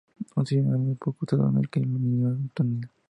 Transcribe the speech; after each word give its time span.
Un 0.35 0.45
sinónimo 0.47 0.95
poco 0.95 1.25
usado 1.27 1.47
es 1.51 1.55
el 1.57 1.61
de 1.61 1.79
"alumino-autunita". 1.87 2.89